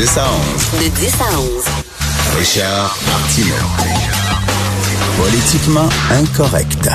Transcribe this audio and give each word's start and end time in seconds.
10 0.00 0.16
à 0.16 0.24
11, 0.32 0.82
De 0.82 0.88
10 0.88 1.14
à 1.20 1.38
11. 1.38 1.64
Richard 2.38 2.96
Martineau. 3.06 3.54
Politiquement 5.18 5.88
incorrect. 6.10 6.88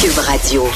Cube 0.00 0.18
Radio. 0.18 0.68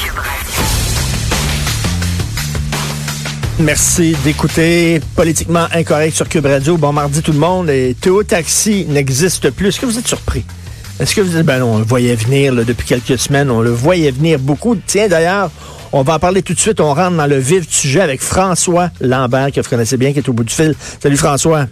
Merci 3.60 4.16
d'écouter 4.24 5.00
Politiquement 5.14 5.68
Incorrect 5.72 6.16
sur 6.16 6.28
Cube 6.28 6.46
Radio. 6.46 6.76
Bon 6.76 6.92
mardi 6.92 7.22
tout 7.22 7.32
le 7.32 7.38
monde. 7.38 7.70
Et 7.70 7.94
Théo 8.00 8.24
Taxi 8.24 8.86
n'existe 8.88 9.50
plus. 9.50 9.68
Est-ce 9.68 9.78
que 9.78 9.86
vous 9.86 10.00
êtes 10.00 10.08
surpris? 10.08 10.44
Est-ce 10.98 11.14
que 11.14 11.20
vous 11.20 11.36
êtes... 11.36 11.46
Ben 11.46 11.60
non, 11.60 11.74
on 11.74 11.78
le 11.78 11.84
voyait 11.84 12.16
venir 12.16 12.52
là, 12.52 12.64
depuis 12.64 12.88
quelques 12.88 13.20
semaines. 13.20 13.52
On 13.52 13.60
le 13.60 13.70
voyait 13.70 14.10
venir 14.10 14.40
beaucoup. 14.40 14.76
Tiens, 14.84 15.06
d'ailleurs, 15.06 15.52
on 15.96 16.02
va 16.02 16.14
en 16.14 16.18
parler 16.18 16.42
tout 16.42 16.52
de 16.52 16.58
suite. 16.58 16.80
On 16.80 16.92
rentre 16.92 17.16
dans 17.16 17.26
le 17.26 17.36
vif 17.38 17.66
du 17.66 17.72
sujet 17.72 18.00
avec 18.00 18.20
François 18.20 18.90
Lambert, 19.00 19.50
que 19.52 19.60
vous 19.60 19.68
connaissez 19.68 19.96
bien, 19.96 20.12
qui 20.12 20.18
est 20.18 20.28
au 20.28 20.32
bout 20.34 20.44
du 20.44 20.52
fil. 20.52 20.74
Salut 21.00 21.16
François. 21.16 21.66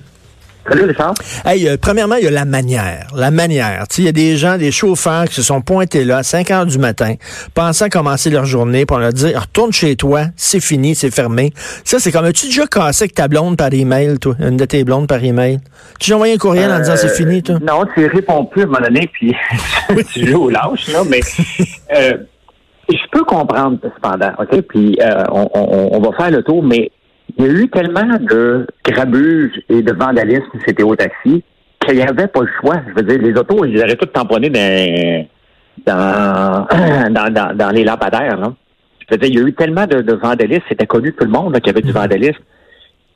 Salut 0.67 0.85
Richard. 0.85 1.13
Hey, 1.45 1.69
euh, 1.69 1.77
premièrement, 1.79 2.15
il 2.15 2.25
y 2.25 2.27
a 2.27 2.31
la 2.31 2.47
manière. 2.47 3.09
La 3.15 3.31
manière. 3.31 3.85
Il 3.99 4.05
y 4.05 4.09
a 4.09 4.13
des 4.13 4.39
gens, 4.39 4.57
des 4.57 4.73
chauffeurs 4.73 5.27
qui 5.27 5.35
se 5.35 5.43
sont 5.43 5.61
pointés 5.61 6.07
là 6.07 6.19
à 6.19 6.23
5 6.23 6.51
heures 6.51 6.65
du 6.65 6.79
matin, 6.79 7.17
pensant 7.53 7.91
commencer 7.91 8.31
leur 8.31 8.47
journée, 8.47 8.87
pour 8.87 8.99
leur 8.99 9.13
dire 9.13 9.39
retourne 9.39 9.75
chez 9.75 9.95
toi, 9.95 10.23
c'est 10.37 10.61
fini, 10.61 10.95
c'est 10.95 11.15
fermé. 11.15 11.53
Ça, 11.85 11.99
c'est 11.99 12.11
comme 12.11 12.25
as-tu 12.25 12.47
déjà 12.47 12.67
cassé 12.67 13.05
avec 13.05 13.15
ta 13.15 13.29
blonde 13.29 13.59
par 13.59 13.75
email, 13.75 14.19
toi? 14.19 14.37
Une 14.41 14.57
de 14.57 14.65
tes 14.65 14.85
blondes 14.85 15.07
par 15.07 15.23
email? 15.23 15.61
Tu 16.01 16.13
as 16.13 16.15
envoyé 16.15 16.33
un 16.33 16.39
courriel 16.39 16.73
en 16.73 16.79
disant 16.79 16.95
c'est 16.97 17.15
fini, 17.15 17.43
toi? 17.43 17.59
Non, 17.61 17.85
tu 17.95 18.07
réponds 18.07 18.47
plus 18.47 18.63
à 18.63 18.65
un 18.65 18.69
moment 18.69 18.81
donné, 18.81 19.11
puis 19.13 19.35
tu 20.15 20.27
joues 20.27 20.45
au 20.45 20.49
lâche, 20.51 20.89
là, 20.89 21.03
mais 21.07 21.21
euh, 21.95 22.17
je 22.91 23.11
peux 23.11 23.25
comprendre 23.25 23.79
cependant, 23.83 24.33
OK? 24.39 24.61
Puis 24.63 24.99
euh, 25.01 25.25
on, 25.31 25.49
on, 25.55 25.89
on 25.93 26.01
va 26.01 26.17
faire 26.17 26.31
le 26.31 26.43
tour, 26.43 26.63
mais 26.63 26.91
il 27.37 27.45
y 27.45 27.49
a 27.49 27.53
eu 27.53 27.69
tellement 27.69 28.19
de 28.21 28.67
grabuge 28.85 29.61
et 29.69 29.83
de 29.83 29.93
vandalisme 29.93 30.51
chez 30.65 30.75
Théo 30.75 30.95
Taxi 30.95 31.43
qu'il 31.81 31.97
n'y 31.97 32.03
avait 32.03 32.27
pas 32.27 32.41
le 32.41 32.51
choix. 32.61 32.77
Je 32.89 32.95
veux 32.95 33.03
dire, 33.03 33.21
les 33.21 33.39
autos, 33.39 33.65
ils 33.65 33.79
auraient 33.79 33.97
tout 33.97 34.07
tamponné 34.07 34.51
dans, 34.51 35.27
dans, 35.87 36.67
dans, 37.11 37.33
dans, 37.33 37.57
dans 37.57 37.71
les 37.71 37.85
lampadaires. 37.85 38.37
Là. 38.37 38.53
Je 39.01 39.15
veux 39.15 39.19
dire, 39.19 39.29
il 39.29 39.35
y 39.37 39.43
a 39.43 39.49
eu 39.49 39.53
tellement 39.55 39.87
de, 39.87 40.01
de 40.01 40.15
vandalisme, 40.15 40.63
c'était 40.69 40.87
connu 40.87 41.13
tout 41.13 41.25
le 41.25 41.31
monde 41.31 41.55
qu'il 41.55 41.67
y 41.67 41.71
avait 41.71 41.83
du 41.83 41.93
vandalisme. 41.93 42.43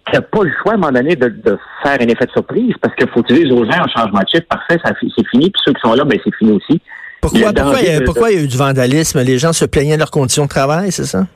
Tu 0.07 0.15
n'as 0.15 0.23
pas 0.23 0.43
le 0.43 0.51
choix 0.63 0.73
à 0.73 0.75
un 0.75 0.79
moment 0.79 0.93
donné 0.93 1.17
de, 1.17 1.29
de 1.29 1.59
faire 1.83 1.99
un 2.01 2.07
effet 2.07 2.27
de 2.27 2.31
surprise 2.31 2.75
parce 2.81 2.95
qu'il 2.95 3.09
faut 3.09 3.23
que 3.23 3.29
tu 3.29 3.43
dises 3.43 3.53
aux 3.53 3.65
gens 3.65 3.83
en 3.83 3.89
changement 3.89 4.21
de 4.21 4.29
chiffre, 4.29 4.47
parfait, 4.49 4.79
c'est 4.83 5.29
fini, 5.29 5.51
puis 5.51 5.61
ceux 5.65 5.73
qui 5.73 5.81
sont 5.81 5.95
là, 5.95 6.05
ben 6.05 6.19
c'est 6.25 6.35
fini 6.37 6.53
aussi. 6.53 6.81
Pourquoi, 7.21 7.41
il 7.41 7.87
y 7.87 7.91
a, 7.91 8.01
pourquoi 8.03 8.31
il 8.31 8.37
y 8.39 8.41
a 8.41 8.45
eu 8.45 8.49
du 8.49 8.57
vandalisme? 8.57 9.21
Les 9.23 9.39
gens 9.39 9.53
se 9.53 9.65
plaignaient 9.65 9.95
de 9.95 9.99
leurs 9.99 10.11
conditions 10.11 10.45
de 10.45 10.49
travail, 10.49 10.93
c'est 10.93 11.05
ça? 11.05 11.27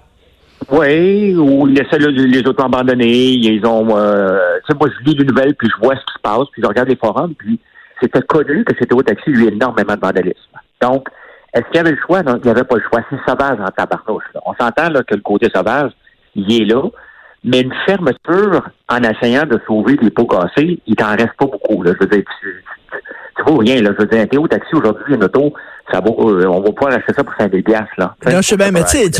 Oui, 0.71 1.35
ou 1.37 1.67
ils 1.67 1.75
laissaient 1.75 1.99
le- 1.99 2.11
les 2.11 2.39
autos 2.47 2.63
abandonnés, 2.65 3.31
ils 3.31 3.67
ont 3.67 3.97
euh, 3.97 4.39
tu 4.67 4.73
sais, 4.73 4.79
moi 4.79 4.89
je 4.97 5.05
lis 5.11 5.17
les 5.17 5.25
nouvelles, 5.25 5.55
puis 5.57 5.69
je 5.69 5.85
vois 5.85 5.97
ce 5.97 6.01
qui 6.01 6.15
se 6.15 6.21
passe, 6.23 6.45
puis 6.53 6.63
je 6.63 6.69
regarde 6.69 6.89
les 6.89 6.97
forums, 6.97 7.35
puis 7.35 7.59
c'était 8.01 8.23
connu 8.23 8.65
que 8.65 8.73
c'était 8.79 8.95
au 8.95 9.03
taxi, 9.03 9.31
lui, 9.31 9.49
énormément 9.49 9.95
de 9.95 10.01
vandalisme. 10.01 10.39
Donc, 10.81 11.09
est-ce 11.53 11.65
qu'il 11.67 11.77
y 11.77 11.79
avait 11.79 11.91
le 11.91 11.99
choix? 12.07 12.23
Non, 12.23 12.37
il 12.37 12.45
n'y 12.45 12.51
avait 12.51 12.65
pas 12.65 12.77
le 12.77 12.83
choix. 12.89 13.03
C'est 13.11 13.17
sauvage 13.29 13.59
en 13.61 13.71
tabarnouche. 13.71 14.25
là. 14.35 14.41
On 14.47 14.55
s'entend 14.55 14.89
là, 14.89 15.03
que 15.03 15.15
le 15.15 15.21
côté 15.21 15.49
sauvage, 15.55 15.91
il 16.35 16.63
est 16.63 16.65
là, 16.65 16.83
mais 17.45 17.61
une 17.63 17.75
fermeture 17.85 18.69
en 18.89 18.99
essayant 19.03 19.45
de 19.45 19.61
sauver 19.67 19.99
les 20.01 20.11
pots 20.11 20.27
cassés, 20.27 20.79
il 20.87 20.95
t'en 20.97 21.11
reste 21.11 21.35
pas 21.39 21.47
beaucoup. 21.47 21.83
Là. 21.83 21.93
Je 21.95 22.05
veux 22.05 22.11
dire, 22.11 22.23
tu, 22.41 22.65
tu, 22.91 22.99
tu 23.37 23.43
vaux 23.53 23.59
rien. 23.59 23.83
Là. 23.83 23.91
Je 23.97 24.03
veux 24.03 24.09
dire, 24.09 24.21
un 24.23 24.27
Théo 24.27 24.47
taxi 24.49 24.75
aujourd'hui, 24.75 25.15
une 25.15 25.25
auto, 25.25 25.53
ça 25.91 26.01
vaut, 26.01 26.31
euh, 26.31 26.47
on 26.47 26.61
va 26.61 26.71
pas 26.73 26.89
acheter 26.89 27.13
ça 27.15 27.25
pour 27.25 27.35
5 27.37 27.51
piastres. 27.51 27.93
Là. 27.99 28.15
Non, 28.27 28.41
je 28.41 28.49
sais 28.49 28.57
bien, 28.57 28.71
mais 28.71 28.85
tu 28.85 28.99
sais, 28.99 29.11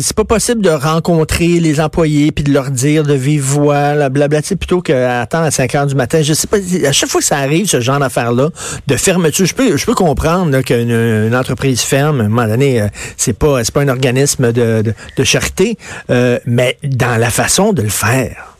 c'est 0.00 0.16
pas 0.16 0.24
possible 0.24 0.62
de 0.62 0.70
rencontrer 0.70 1.48
les 1.60 1.80
employés 1.80 2.32
puis 2.32 2.44
de 2.44 2.52
leur 2.52 2.70
dire 2.70 3.02
de 3.02 3.14
vive 3.14 3.42
voix, 3.42 4.08
blabla, 4.08 4.40
tu 4.40 4.48
sais, 4.48 4.56
plutôt 4.56 4.80
qu'attendre 4.80 5.44
à 5.44 5.50
5 5.50 5.74
heures 5.74 5.86
du 5.86 5.94
matin. 5.94 6.22
Je 6.22 6.32
sais 6.32 6.46
pas, 6.46 6.56
à 6.56 6.92
chaque 6.92 7.10
fois 7.10 7.20
que 7.20 7.26
ça 7.26 7.38
arrive, 7.38 7.66
ce 7.66 7.80
genre 7.80 7.98
d'affaire-là, 7.98 8.48
de 8.86 8.96
fermeture, 8.96 9.46
je 9.46 9.54
peux, 9.54 9.76
je 9.76 9.86
peux 9.86 9.94
comprendre 9.94 10.60
qu'une 10.62 10.90
une 10.90 11.34
entreprise 11.34 11.82
ferme, 11.82 12.20
à 12.20 12.24
un 12.24 12.28
moment 12.28 12.46
donné, 12.46 12.80
euh, 12.80 12.86
c'est 13.16 13.38
pas, 13.38 13.64
c'est 13.64 13.74
pas 13.74 13.82
un 13.82 13.88
organisme 13.88 14.52
de, 14.52 14.82
de, 14.82 14.94
de 15.16 15.24
charité, 15.24 15.76
euh, 16.10 16.38
mais 16.46 16.78
dans 16.82 17.18
la 17.18 17.30
façon 17.30 17.72
de 17.72 17.82
le 17.82 17.88
faire. 17.88 18.56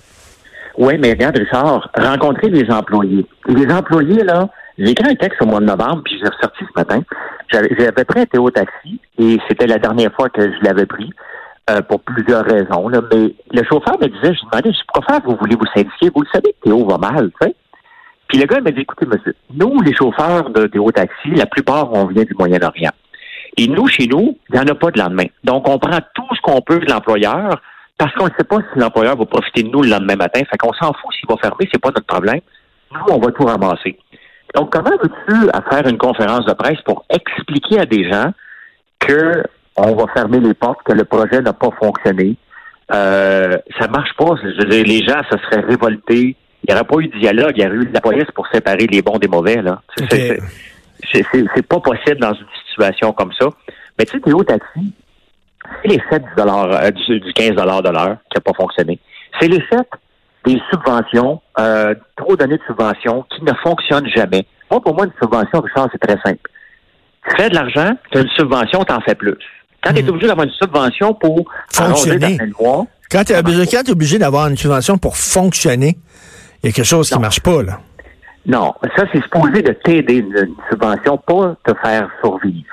Oui, 0.78 0.95
mais 0.99 1.11
regarde, 1.11 1.39
Richard, 1.39 1.91
rencontrer 1.97 2.51
les 2.51 2.71
employés. 2.71 3.27
Les 3.49 3.73
employés, 3.73 4.23
là, 4.25 4.49
j'ai 4.78 4.91
écrit 4.91 5.10
un 5.10 5.14
texte 5.14 5.41
au 5.42 5.47
mois 5.47 5.60
de 5.60 5.64
novembre, 5.64 6.03
puis 6.04 6.19
j'ai 6.19 6.28
ressorti 6.28 6.64
ce 6.64 6.78
matin. 6.78 7.00
J'avais 7.50 7.88
un 7.98 8.26
Théo 8.26 8.50
Taxi, 8.50 9.00
et 9.19 9.38
c'était 9.48 9.66
la 9.66 9.78
dernière 9.78 10.12
fois 10.12 10.28
que 10.28 10.42
je 10.42 10.64
l'avais 10.64 10.87
pris, 10.87 11.10
euh, 11.70 11.81
pour 11.82 12.00
plusieurs 12.00 12.44
raisons. 12.44 12.88
Là. 12.88 13.00
Mais 13.12 13.34
le 13.53 13.65
chauffeur 13.65 13.98
me 14.00 14.06
disait, 14.06 14.34
je 14.34 14.41
lui 14.41 14.48
demandais, 14.53 14.72
je 14.72 14.78
pourquoi 14.92 15.19
vous 15.25 15.36
voulez 15.36 15.56
vous 15.56 15.66
syndiquer? 15.75 16.10
Vous 16.15 16.22
le 16.22 16.28
savez 16.32 16.53
que 16.53 16.69
Théo 16.69 16.86
va 16.86 16.98
mal, 16.98 17.31
tu 17.41 17.47
sais? 17.47 17.56
Puis 18.28 18.38
le 18.38 18.47
gars 18.47 18.60
m'a 18.60 18.70
dit, 18.70 18.81
écoutez, 18.81 19.06
monsieur, 19.06 19.34
nous, 19.54 19.81
les 19.82 19.94
chauffeurs 19.94 20.50
de 20.50 20.66
Théo 20.66 20.91
Taxi, 20.91 21.31
la 21.31 21.47
plupart, 21.47 21.92
on 21.92 22.06
vient 22.06 22.25
du 22.25 22.34
Moyen-Orient. 22.34 22.92
Et 23.56 23.69
nous, 23.69 23.86
chez 23.88 24.06
nous, 24.06 24.38
il 24.50 24.54
n'y 24.54 24.60
en 24.60 24.66
a 24.66 24.75
pas 24.75 24.91
de 24.91 24.98
lendemain. 24.98 25.26
Donc, 25.44 25.69
on 25.69 25.78
prend 25.78 25.98
tout 26.15 26.34
ce 26.34 26.41
qu'on 26.42 26.60
peut 26.60 26.78
de 26.78 26.91
l'employeur 26.91 27.60
parce 27.98 28.12
qu'on 28.15 28.26
ne 28.26 28.31
sait 28.36 28.44
pas 28.44 28.59
si 28.59 28.78
l'employeur 28.78 29.16
va 29.16 29.25
profiter 29.25 29.62
de 29.62 29.69
nous 29.69 29.82
le 29.82 29.88
lendemain 29.88 30.16
matin. 30.16 30.41
Fait 30.50 30.59
qu'on 30.59 30.72
s'en 30.75 30.92
fout 30.92 31.15
s'il 31.19 31.28
va 31.28 31.36
fermer, 31.36 31.69
c'est 31.72 31.81
pas 31.81 31.88
notre 31.88 32.06
problème. 32.06 32.41
Nous, 32.92 33.15
on 33.15 33.19
va 33.19 33.32
tout 33.32 33.44
ramasser. 33.44 33.98
Donc, 34.56 34.72
comment 34.72 34.97
veux-tu 35.03 35.50
à 35.53 35.61
faire 35.71 35.87
une 35.87 35.99
conférence 35.99 36.47
de 36.47 36.55
presse 36.55 36.81
pour 36.87 37.05
expliquer 37.11 37.78
à 37.78 37.84
des 37.84 38.11
gens 38.11 38.33
que 38.99 39.43
on 39.77 39.94
va 39.94 40.06
fermer 40.15 40.41
les 40.41 40.55
portes, 40.55 40.83
que 40.83 40.94
le 40.94 41.05
projet 41.05 41.43
n'a 41.43 41.53
pas 41.53 41.69
fonctionné? 41.78 42.37
Euh, 42.91 43.59
ça 43.78 43.87
marche 43.89 44.15
pas. 44.16 44.34
Je 44.43 44.56
veux 44.62 44.71
dire, 44.71 44.84
les 44.87 45.05
gens 45.06 45.21
se 45.31 45.37
seraient 45.39 45.61
révoltés. 45.61 46.37
Il 46.65 46.72
n'y 46.72 46.75
aurait 46.75 46.87
pas 46.87 46.97
eu 47.00 47.09
de 47.09 47.19
dialogue. 47.19 47.53
Il 47.56 47.65
y 47.65 47.66
aurait 47.66 47.77
eu 47.77 47.84
de 47.87 47.93
la 47.93 48.00
police 48.00 48.31
pour 48.34 48.47
séparer 48.49 48.87
les 48.87 49.03
bons 49.03 49.19
des 49.19 49.28
mauvais. 49.28 49.61
Là. 49.61 49.83
C'est- 50.11 50.41
pas 51.69 51.81
possible 51.81 52.19
dans 52.19 52.33
une 52.33 52.47
situation 52.69 53.12
comme 53.12 53.33
ça. 53.39 53.49
Mais 53.99 54.06
tu 54.06 54.12
sais, 54.12 54.21
Théo 54.21 54.43
Taxi, 54.43 54.95
c'est 55.83 55.89
les 55.89 56.03
7 56.11 56.22
du, 56.22 56.34
dollar, 56.34 56.71
euh, 56.72 56.91
du 56.91 57.33
15 57.34 57.50
de 57.50 57.91
l'heure 57.91 58.16
qui 58.31 58.37
n'a 58.37 58.41
pas 58.43 58.53
fonctionné. 58.55 58.99
C'est 59.39 59.49
les 59.49 59.62
7 59.71 59.87
des 60.47 60.61
subventions, 60.71 61.41
euh, 61.59 61.95
trop 62.17 62.37
données 62.37 62.57
de 62.57 62.62
subventions 62.67 63.25
qui 63.34 63.45
ne 63.45 63.53
fonctionnent 63.62 64.09
jamais. 64.15 64.47
Moi, 64.71 64.81
pour 64.81 64.95
moi, 64.95 65.05
une 65.07 65.12
subvention, 65.21 65.61
Richard, 65.61 65.89
c'est 65.93 65.99
très 65.99 66.19
simple. 66.25 66.51
Tu 67.29 67.37
fais 67.37 67.51
de 67.51 67.55
l'argent, 67.55 67.91
tu 68.12 68.19
as 68.19 68.21
une 68.23 68.29
subvention, 68.29 68.84
tu 68.84 68.93
en 68.93 69.01
fais 69.01 69.15
plus. 69.15 69.37
Quand 69.83 69.93
tu 69.93 70.01
es 70.01 70.09
obligé 70.09 70.27
d'avoir 70.29 70.47
une 70.47 70.53
subvention 70.53 71.15
pour 71.15 71.45
Fonctionner. 71.73 72.39
mois, 72.61 72.87
Quand 73.11 73.25
tu 73.25 73.33
es 73.33 73.91
obligé, 73.91 74.19
d'avoir 74.19 74.49
une 74.49 74.57
subvention 74.57 74.99
pour 74.99 75.17
fonctionner, 75.17 75.97
il 76.63 76.67
y 76.67 76.69
a 76.71 76.73
quelque 76.73 76.84
chose 76.84 77.09
qui 77.09 77.15
Non. 77.15 77.21
marche 77.21 77.41
pas, 77.41 77.63
là. 77.63 77.81
Non, 78.47 78.75
ça, 78.97 79.05
c'est 79.13 79.23
supposé 79.23 79.63
de 79.63 79.73
t'aider, 79.73 80.19
une, 80.19 80.55
subvention, 80.71 81.19
pas 81.19 81.57
te 81.65 81.75
faire 81.83 82.09
survivre. 82.23 82.65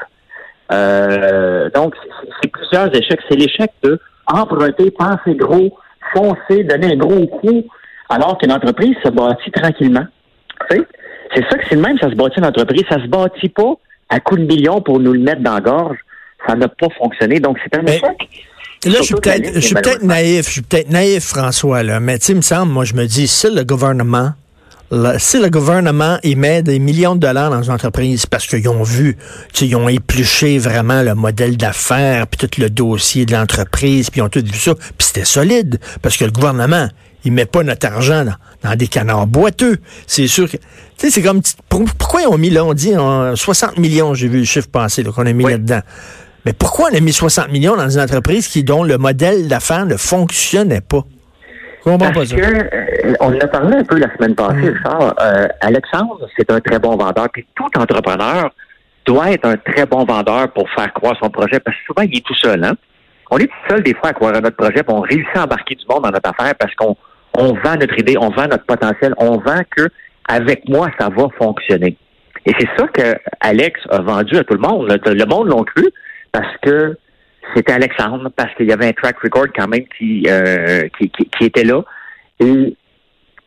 Euh, 0.72 1.70
donc, 1.72 1.96
c'est 2.42 2.52
plusieurs 2.52 2.96
échecs. 2.96 3.20
C'est 3.30 3.36
l'échec 3.36 3.72
de 3.84 4.00
emprunter, 4.28 4.92
penser 4.92 5.36
gros, 5.36 5.76
foncer, 6.16 6.64
donner 6.64 6.94
un 6.94 6.98
gros 6.98 7.28
coup, 7.28 7.64
alors 8.10 8.38
qu'une 8.38 8.52
entreprise 8.52 8.96
se 9.04 9.10
bâtit 9.10 9.52
tranquillement. 9.52 10.06
C'est 10.70 11.44
ça 11.50 11.58
que 11.58 11.64
c'est 11.68 11.76
le 11.76 11.82
même, 11.82 11.98
ça 12.00 12.10
se 12.10 12.16
bâtit 12.16 12.40
une 12.40 12.46
entreprise. 12.46 12.84
Ça 12.90 13.02
se 13.02 13.08
bâtit 13.08 13.50
pas 13.50 13.74
à 14.10 14.20
coups 14.20 14.42
de 14.42 14.46
millions 14.46 14.82
pour 14.82 15.00
nous 15.00 15.14
le 15.14 15.20
mettre 15.20 15.42
dans 15.42 15.56
la 15.56 15.62
gorge. 15.62 15.98
Ça 16.48 16.56
n'a 16.56 16.68
pas 16.68 16.88
fonctionné. 16.98 17.40
Donc, 17.40 17.58
c'est 17.64 17.78
un 17.78 17.86
échec. 17.86 18.30
Là, 18.86 18.98
je 18.98 19.04
suis 19.04 19.16
peut-être, 19.16 20.04
naïf, 20.04 20.46
je 20.46 20.52
suis 20.52 20.62
peut-être 20.62 20.90
naïf, 20.90 21.24
François, 21.24 21.84
là, 21.84 22.02
mais 22.02 22.20
tu 22.20 22.26
sais, 22.26 22.34
il 22.34 22.38
me 22.38 22.42
semble, 22.42 22.72
moi, 22.72 22.84
je 22.84 22.96
me 22.96 23.06
dis, 23.06 23.28
si 23.28 23.50
le 23.50 23.64
gouvernement, 23.64 24.32
si 25.18 25.40
le 25.40 25.50
gouvernement, 25.50 26.20
il 26.24 26.38
met 26.38 26.62
des 26.62 26.78
millions 26.80 27.16
de 27.16 27.20
dollars 27.22 27.50
dans 27.50 27.64
une 27.64 27.72
entreprise 27.72 28.26
parce 28.26 28.46
qu'ils 28.46 28.68
ont 28.70 28.84
vu, 28.84 29.18
tu 29.52 29.60
sais, 29.60 29.68
ils 29.68 29.76
ont 29.76 29.90
épluché 29.90 30.60
vraiment 30.60 31.02
le 31.02 31.16
modèle 31.16 31.58
d'affaires, 31.58 32.28
puis 32.28 32.48
tout 32.48 32.62
le 32.62 32.70
dossier 32.70 33.26
de 33.26 33.34
l'entreprise, 33.34 34.10
puis 34.12 34.20
ils 34.20 34.24
ont 34.24 34.30
tout 34.30 34.44
vu 34.46 34.58
ça, 34.60 34.76
puis 34.76 35.08
c'était 35.08 35.26
solide, 35.26 35.80
parce 36.02 36.16
que 36.18 36.26
le 36.26 36.32
gouvernement, 36.32 36.88
il 37.26 37.32
met 37.32 37.46
pas 37.46 37.64
notre 37.64 37.88
argent 37.88 38.24
dans, 38.26 38.36
dans 38.70 38.76
des 38.76 38.88
canards 38.88 39.26
boiteux. 39.28 39.78
C'est 40.06 40.28
sûr 40.28 40.48
que, 40.50 40.58
tu 40.58 40.64
sais, 40.98 41.10
c'est 41.10 41.22
comme, 41.24 41.42
pour- 41.70 41.86
pourquoi 41.98 42.22
ils 42.22 42.28
ont 42.28 42.38
mis 42.38 42.50
là, 42.52 42.64
on 42.64 42.74
dit 42.74 42.94
euh, 42.94 43.36
60 43.36 43.78
millions, 43.80 44.14
j'ai 44.14 44.28
vu 44.28 44.40
le 44.40 44.46
chiffre 44.46 44.68
passer, 44.68 45.04
qu'on 45.04 45.26
a 45.26 45.34
mis 45.34 45.44
Oui. 45.46 45.52
là-dedans. 45.54 45.82
Mais 46.46 46.54
pourquoi 46.54 46.90
on 46.92 46.96
a 46.96 47.00
mis 47.00 47.14
60 47.14 47.50
millions 47.52 47.78
dans 47.78 47.90
une 47.90 48.02
entreprise 48.02 48.48
qui, 48.48 48.64
dont 48.64 48.84
le 48.84 48.98
modèle 48.98 49.48
d'affaires 49.48 49.86
ne 49.86 49.96
fonctionnait 49.96 50.82
pas? 50.82 51.04
Je 51.86 51.92
comprends 51.92 52.08
pas 52.08 52.14
Parce 52.14 52.30
ça. 52.30 52.36
que, 52.36 52.42
euh, 52.42 53.14
on 53.20 53.36
en 53.36 53.40
a 53.40 53.48
parlé 53.48 53.78
un 53.78 53.84
peu 53.84 53.98
la 54.00 54.14
semaine 54.16 54.36
passée, 54.36 54.70
Richard. 54.70 55.16
Euh, 55.22 55.48
Alexandre, 55.62 56.28
c'est 56.38 56.50
un 56.52 56.60
très 56.60 56.80
bon 56.80 56.96
vendeur. 56.96 57.28
Puis 57.32 57.46
tout 57.56 57.68
entrepreneur 57.78 58.52
doit 59.06 59.32
être 59.32 59.46
un 59.46 59.58
très 59.58 59.86
bon 59.86 60.06
vendeur 60.06 60.50
pour 60.54 60.70
faire 60.72 60.94
croire 60.94 61.16
son 61.22 61.30
projet. 61.30 61.60
Parce 61.60 61.76
que 61.78 61.84
souvent, 61.88 62.08
il 62.10 62.18
est 62.18 62.26
tout 62.26 62.36
seul. 62.36 62.64
Hein? 62.64 62.74
On 63.32 63.38
est 63.38 63.48
tout 63.48 63.70
seul 63.70 63.84
des 63.84 63.94
fois 63.94 64.10
à 64.10 64.14
croire 64.14 64.36
à 64.36 64.40
notre 64.42 64.56
projet, 64.56 64.84
puis 64.84 64.94
on 64.96 65.02
réussit 65.02 65.36
à 65.36 65.44
embarquer 65.44 65.76
du 65.76 65.86
monde 65.90 66.04
dans 66.04 66.12
notre 66.12 66.30
affaire 66.30 66.54
parce 66.56 66.74
qu'on 66.76 66.96
on 67.38 67.54
vend 67.54 67.76
notre 67.80 67.98
idée, 68.00 68.16
on 68.18 68.30
vend 68.30 68.48
notre 68.48 68.66
potentiel, 68.66 69.14
on 69.18 69.38
vend 69.40 69.62
que 69.76 69.90
avec 70.30 70.68
moi, 70.70 70.90
ça 71.00 71.10
va 71.10 71.28
fonctionner. 71.38 71.98
Et 72.46 72.52
c'est 72.60 72.70
ça 72.78 72.88
que 72.88 73.16
Alex 73.42 73.82
a 73.90 74.02
vendu 74.02 74.38
à 74.38 74.44
tout 74.44 74.54
le 74.54 74.60
monde. 74.60 74.88
Le, 74.90 75.14
le 75.14 75.26
monde 75.26 75.48
l'ont 75.48 75.64
cru 75.64 75.90
parce 76.32 76.56
que 76.62 76.96
c'était 77.56 77.74
Alexandre, 77.74 78.30
parce 78.36 78.54
qu'il 78.56 78.68
y 78.68 78.74
avait 78.74 78.88
un 78.88 78.94
track 78.94 79.18
record 79.20 79.48
quand 79.56 79.68
même 79.68 79.86
qui, 79.98 80.26
euh, 80.30 80.88
qui, 80.98 81.10
qui, 81.10 81.26
qui 81.30 81.46
était 81.46 81.64
là. 81.64 81.82
Et, 82.40 82.76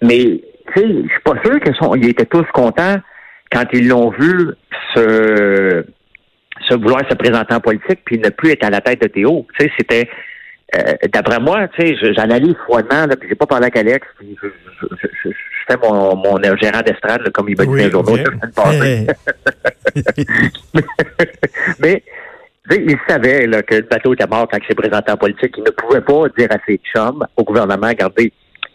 mais, 0.03 0.41
tu 0.75 0.81
sais, 0.81 0.87
je 0.87 1.09
suis 1.09 1.21
pas 1.25 1.35
sûr 1.45 1.59
qu'ils 1.61 2.09
étaient 2.11 2.27
tous 2.27 2.45
contents 2.53 2.97
quand 3.53 3.65
ils 3.73 3.89
l'ont 3.89 4.11
vu 4.11 4.51
se, 4.95 5.85
se 6.69 6.75
vouloir 6.75 7.03
se 7.09 7.15
présenter 7.15 7.55
en 7.55 7.61
politique 7.61 8.01
puis 8.05 8.19
ne 8.19 8.29
plus 8.29 8.51
être 8.51 8.65
à 8.65 8.71
la 8.71 8.81
tête 8.81 9.01
de 9.03 9.07
Théo. 9.09 9.47
Tu 9.59 9.65
sais, 9.67 9.73
c'était, 9.79 10.09
euh, 10.77 10.93
d'après 11.13 11.39
moi, 11.41 11.69
tu 11.69 11.87
sais, 11.97 12.13
j'analyse 12.15 12.57
froidement, 12.65 13.07
là, 13.07 13.17
puis 13.17 13.29
j'ai 13.29 13.35
pas 13.35 13.47
parlé 13.47 13.65
avec 13.67 13.77
Alex, 13.77 14.07
puis 14.19 14.37
je, 14.43 14.49
je, 14.49 14.87
je, 15.03 15.09
je- 15.25 15.31
je 15.31 15.73
fais 15.75 15.79
mon, 15.83 16.15
mon 16.15 16.37
gérant 16.61 16.81
d'estrade, 16.83 17.29
comme 17.33 17.49
il 17.49 17.57
m'a 17.57 17.65
dit 17.65 17.71
Oui, 17.71 17.91
journaux 17.91 18.17
passée. 18.55 19.07
Mais 21.81 22.03
il 22.71 22.97
savait 23.09 23.47
là, 23.47 23.63
que 23.63 23.77
le 23.77 23.83
bateau 23.83 24.15
était 24.15 24.27
mort 24.27 24.49
quand 24.51 24.59
il 24.61 24.67
s'est 24.67 24.75
présenté 24.75 25.13
en 25.13 25.17
politique. 25.17 25.55
Il 25.57 25.65
ne 25.65 25.71
pouvait 25.71 26.01
pas 26.01 26.29
dire 26.37 26.49
à 26.51 26.57
ses 26.67 26.81
chums, 26.93 27.25
au 27.37 27.45
gouvernement, 27.45 27.89
regardez, 27.89 28.33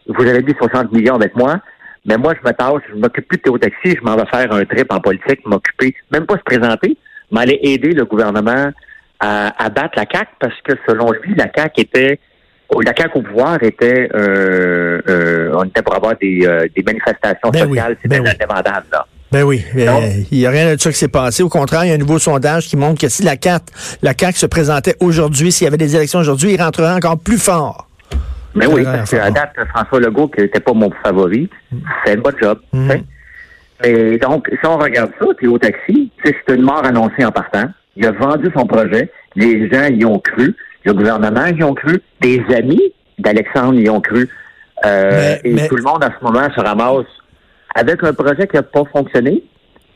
vous 0.07 0.25
avez 0.25 0.41
mis 0.41 0.53
60 0.57 0.91
millions 0.91 1.15
avec 1.15 1.35
moi, 1.35 1.59
mais 2.05 2.17
moi, 2.17 2.33
je 2.41 2.47
me 2.47 2.53
tâche, 2.53 2.81
je 2.89 2.95
m'occupe 2.95 3.27
plus 3.27 3.37
de 3.37 3.43
Théo 3.43 3.57
Taxi, 3.57 3.97
je 3.97 4.03
m'en 4.03 4.15
vais 4.15 4.25
faire 4.25 4.51
un 4.51 4.65
trip 4.65 4.91
en 4.91 4.99
politique, 4.99 5.45
m'occuper, 5.45 5.95
même 6.11 6.25
pas 6.25 6.35
se 6.37 6.43
présenter, 6.43 6.97
mais 7.31 7.41
aller 7.41 7.59
aider 7.61 7.91
le 7.91 8.05
gouvernement 8.05 8.71
à, 9.19 9.63
à 9.63 9.69
battre 9.69 9.97
la 9.97 10.05
CAQ 10.11 10.31
parce 10.39 10.59
que 10.63 10.73
selon 10.87 11.11
lui, 11.11 11.35
la 11.35 11.47
CAQ 11.55 11.81
était 11.81 12.19
la 12.79 12.93
CAQ 12.95 13.19
au 13.19 13.21
pouvoir 13.21 13.61
était 13.61 14.09
euh, 14.15 15.01
euh, 15.07 15.51
on 15.53 15.65
était 15.65 15.81
pour 15.81 15.95
avoir 15.95 16.17
des, 16.17 16.39
euh, 16.45 16.67
des 16.75 16.83
manifestations 16.83 17.49
Ben 17.49 17.63
oui, 17.63 17.77
sociales, 17.77 17.97
c'était 18.01 18.19
ben 18.19 18.23
oui. 18.23 18.29
indémandable, 18.29 18.85
là. 18.91 19.05
Ben 19.31 19.43
oui, 19.43 19.63
euh, 19.77 19.99
il 20.31 20.39
n'y 20.39 20.45
a 20.45 20.49
rien 20.49 20.75
de 20.75 20.79
ça 20.79 20.91
qui 20.91 20.97
s'est 20.97 21.07
passé. 21.07 21.41
Au 21.41 21.47
contraire, 21.49 21.85
il 21.85 21.89
y 21.89 21.91
a 21.91 21.95
un 21.95 21.97
nouveau 21.99 22.19
sondage 22.19 22.67
qui 22.67 22.75
montre 22.75 22.99
que 22.99 23.07
si 23.07 23.23
la 23.23 23.35
CAQ, 23.41 23.65
la 24.01 24.13
CAQ 24.17 24.37
se 24.37 24.45
présentait 24.45 24.95
aujourd'hui, 24.99 25.51
s'il 25.53 25.65
y 25.65 25.67
avait 25.67 25.77
des 25.77 25.95
élections 25.95 26.19
aujourd'hui, 26.19 26.53
il 26.53 26.61
rentrerait 26.61 26.93
encore 26.93 27.17
plus 27.17 27.37
fort. 27.37 27.87
Mais 28.55 28.65
C'est 28.65 28.73
oui, 28.73 28.83
parce 28.83 29.09
qu'à 29.11 29.31
date, 29.31 29.53
François 29.73 29.99
Legault, 30.01 30.27
qui 30.27 30.41
n'était 30.41 30.59
pas 30.59 30.73
mon 30.73 30.91
favori, 31.01 31.49
fait 32.05 32.15
une 32.15 32.19
bonne 32.21 32.35
job. 32.41 32.59
Sais. 32.89 33.03
Mais 33.83 34.17
donc, 34.17 34.47
si 34.51 34.65
on 34.67 34.77
regarde 34.77 35.11
ça, 35.19 35.25
Théo 35.39 35.57
Taxi, 35.57 36.11
tu 36.21 36.29
sais, 36.29 36.35
c'est 36.45 36.55
une 36.55 36.63
mort 36.63 36.83
annoncée 36.85 37.23
en 37.23 37.31
partant. 37.31 37.63
Il 37.95 38.05
a 38.05 38.11
vendu 38.11 38.49
son 38.55 38.65
projet. 38.67 39.09
Les 39.35 39.69
gens 39.71 39.87
y 39.87 40.03
ont 40.03 40.19
cru. 40.19 40.53
Le 40.83 40.93
gouvernement 40.93 41.45
y 41.47 41.63
ont 41.63 41.73
cru. 41.73 42.01
Des 42.19 42.43
amis 42.55 42.81
d'Alexandre 43.17 43.79
y 43.79 43.89
ont 43.89 44.01
cru. 44.01 44.27
Euh, 44.85 45.37
Mais- 45.43 45.49
et 45.49 45.53
mais- 45.53 45.67
tout 45.69 45.77
le 45.77 45.83
monde, 45.83 46.03
à 46.03 46.09
ce 46.19 46.23
moment, 46.23 46.47
se 46.53 46.59
ramasse 46.59 47.05
avec 47.75 48.03
un 48.03 48.13
projet 48.13 48.47
qui 48.47 48.55
n'a 48.55 48.63
pas 48.63 48.83
fonctionné, 48.91 49.43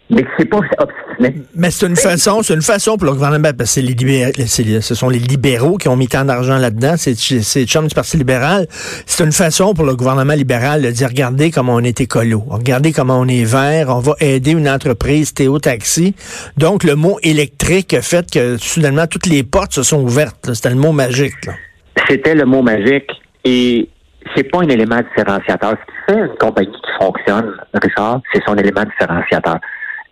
mais 0.10 0.24
s'est 0.38 0.46
pas 0.46 0.60
obstiné. 0.78 1.42
Mais 1.56 1.72
c'est 1.72 1.88
une 1.88 1.96
façon, 1.96 2.44
c'est 2.44 2.54
une 2.54 2.62
façon 2.62 2.96
pour 2.96 3.08
le 3.08 3.14
gouvernement, 3.14 3.50
parce 3.58 3.72
que 3.72 3.74
c'est 3.76 3.82
les 3.82 3.96
libé- 3.96 4.32
c'est 4.46 4.62
les- 4.64 4.82
ce 4.82 4.94
sont 4.94 5.10
les 5.10 5.18
libéraux 5.18 5.78
qui 5.78 5.88
ont 5.88 5.96
mis 5.96 6.08
tant 6.08 6.24
d'argent 6.26 6.58
là-dedans, 6.60 6.94
c'est 6.96 7.16
c'est 7.16 7.66
chum 7.66 7.88
du 7.88 7.96
Parti 7.96 8.16
libéral. 8.18 8.68
C'est 9.08 9.24
une 9.24 9.32
façon 9.32 9.74
pour 9.74 9.84
le 9.84 9.96
gouvernement 9.96 10.36
libéral 10.36 10.84
de 10.84 10.92
dire, 10.92 11.08
regardez 11.08 11.50
comment 11.50 11.74
on 11.74 11.80
est 11.84 12.00
écolo, 12.02 12.44
regardez 12.48 12.92
comment 12.94 13.20
on 13.20 13.28
est 13.28 13.46
vert, 13.46 13.90
on 13.90 14.00
va 14.00 14.14
aider 14.20 14.52
une 14.52 14.70
entreprise 14.70 15.34
Théo 15.34 15.58
Taxi. 15.58 16.14
Donc, 16.56 16.84
le 16.84 16.96
mot 16.96 17.18
électrique 17.24 17.94
a 17.96 18.04
fait 18.04 18.30
que 18.30 18.58
soudainement, 18.58 19.08
toutes 19.08 19.26
les 19.26 19.44
portes 19.44 19.74
se 19.74 19.82
sont 19.82 20.02
ouvertes. 20.04 20.46
là. 20.48 20.54
C'était 20.54 20.70
le 20.70 20.76
mot 20.76 20.92
magique. 20.92 21.46
là. 21.48 21.54
C'était 22.08 22.36
le 22.36 22.46
mot 22.46 22.62
magique 22.62 23.10
et 23.44 23.90
c'est 24.36 24.44
pas 24.44 24.60
un 24.60 24.68
élément 24.70 24.98
différenciateur. 24.98 25.72
Ce 25.72 25.86
qui 25.86 26.14
fait 26.14 26.26
une 26.26 26.38
compagnie 26.38 26.72
qui 26.72 26.92
fonctionne, 27.00 27.54
Richard, 27.74 28.22
c'est 28.34 28.44
son 28.46 28.56
élément 28.56 28.84
différenciateur. 28.84 29.60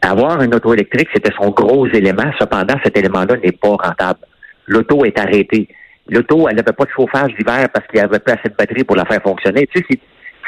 Avoir 0.02 0.42
une 0.42 0.54
auto 0.54 0.74
électrique, 0.74 1.10
c'était 1.14 1.34
son 1.40 1.50
gros 1.52 1.88
élément. 1.88 2.30
Cependant, 2.40 2.76
cet 2.84 2.98
élément-là 2.98 3.38
n'est 3.44 3.52
pas 3.52 3.70
rentable. 3.70 4.20
L'auto 4.68 5.06
est 5.06 5.18
arrêtée. 5.18 5.68
L'auto, 6.10 6.48
elle 6.50 6.58
n'avait 6.58 6.74
pas 6.74 6.84
de 6.84 6.90
chauffage 6.90 7.32
l'hiver 7.38 7.68
parce 7.74 7.88
qu'il 7.88 8.00
n'y 8.00 8.06
avait 8.06 8.20
pas 8.20 8.34
assez 8.34 8.50
de 8.50 8.56
batterie 8.58 8.84
pour 8.84 8.96
la 8.98 9.06
faire 9.06 9.22
fonctionner. 9.22 9.68
Tu 9.68 9.80
sais, 9.80 9.86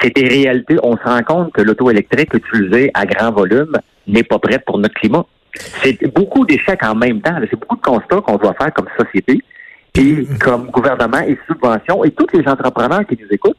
c'est- 0.02 0.14
des 0.14 0.28
réalités. 0.28 0.78
On 0.84 0.98
se 0.98 1.04
rend 1.04 1.22
compte 1.24 1.54
que 1.54 1.62
l'auto 1.62 1.90
électrique 1.90 2.34
utilisée 2.34 2.92
à 2.94 3.06
grand 3.06 3.32
volume 3.32 3.72
n'est 4.08 4.24
pas 4.24 4.38
prête 4.40 4.64
pour 4.66 4.78
notre 4.78 4.94
climat. 4.96 5.26
C'est 5.82 6.06
beaucoup 6.14 6.46
d'échecs 6.46 6.84
en 6.84 6.96
même 6.96 7.22
temps. 7.22 7.36
C'est 7.50 7.58
beaucoup 7.58 7.78
de 7.78 7.82
constats 7.82 8.22
qu'on 8.22 8.36
doit 8.36 8.54
faire 8.56 8.74
comme 8.74 8.88
société 9.00 9.40
et 9.98 10.28
comme 10.42 10.70
gouvernement 10.70 11.22
et 11.22 11.40
subventions. 11.48 12.04
Et 12.04 12.12
tous 12.12 12.28
les 12.34 12.46
entrepreneurs 12.48 13.06
qui 13.08 13.18
nous 13.20 13.28
écoutent 13.32 13.58